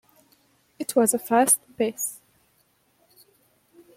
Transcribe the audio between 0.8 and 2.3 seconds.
was a fast pace.